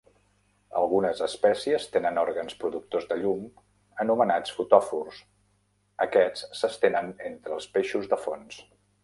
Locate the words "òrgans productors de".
2.21-3.17